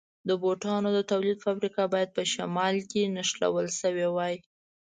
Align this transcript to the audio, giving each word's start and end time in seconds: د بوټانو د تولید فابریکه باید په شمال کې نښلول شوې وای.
د 0.27 0.29
بوټانو 0.41 0.89
د 0.93 0.99
تولید 1.11 1.37
فابریکه 1.45 1.83
باید 1.93 2.09
په 2.17 2.23
شمال 2.33 2.75
کې 2.89 3.11
نښلول 3.15 3.67
شوې 3.79 4.07
وای. 4.15 4.35